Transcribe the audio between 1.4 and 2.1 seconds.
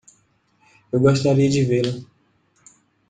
de vê-la.